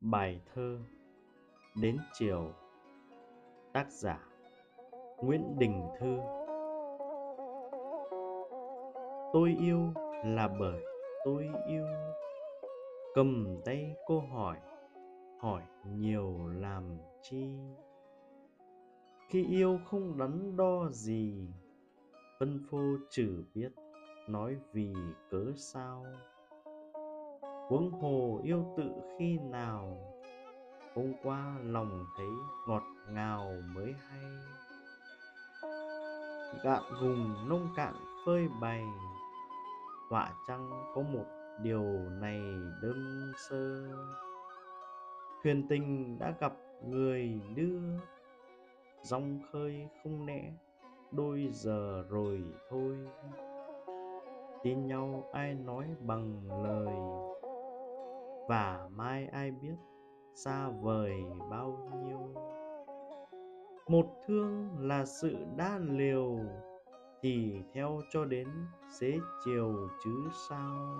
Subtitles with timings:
[0.00, 0.78] Bài thơ
[1.82, 2.52] Đến chiều.
[3.72, 4.28] Tác giả
[5.22, 6.18] Nguyễn Đình Thư.
[9.32, 9.92] Tôi yêu
[10.24, 10.82] là bởi
[11.24, 11.86] tôi yêu.
[13.14, 14.58] Cầm tay cô hỏi
[15.38, 15.62] Hỏi
[15.96, 17.58] nhiều làm chi?
[19.28, 21.48] Khi yêu không đắn đo gì,
[22.38, 23.72] Phân phô trừ biết
[24.28, 24.94] Nói vì
[25.30, 26.06] cớ sao?
[27.70, 29.98] Huống hồ yêu tự khi nào?
[30.94, 32.26] Hôm qua lòng thấy
[32.68, 34.24] ngọt ngào mới hay.
[36.64, 37.94] Gạn gùng nông cạn
[38.26, 38.84] phơi bày.
[40.08, 41.24] Họa chăng có một
[41.62, 41.84] điều
[42.20, 42.40] này
[42.82, 43.88] đơn sơ?
[45.42, 46.52] Thuyền tình đã gặp
[46.84, 47.80] người đưa
[49.02, 50.52] dòng khơi không nẽ,
[51.10, 52.96] đôi giờ rồi thôi.
[54.62, 56.94] Tin nhau ai nói bằng lời
[58.50, 59.76] và mai ai biết
[60.34, 61.12] xa vời
[61.50, 62.34] bao nhiêu.
[63.88, 66.38] Một thương là sự đa liều,
[67.22, 68.48] thì theo cho đến
[68.88, 70.96] xế chiều chứ sao?